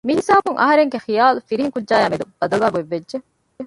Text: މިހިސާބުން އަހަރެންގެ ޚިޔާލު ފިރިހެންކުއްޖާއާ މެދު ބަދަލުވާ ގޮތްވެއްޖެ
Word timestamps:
މިހިސާބުން 0.07 0.59
އަހަރެންގެ 0.61 0.99
ޚިޔާލު 1.05 1.39
ފިރިހެންކުއްޖާއާ 1.47 2.05
މެދު 2.11 2.25
ބަދަލުވާ 2.39 2.67
ގޮތްވެއްޖެ 2.73 3.17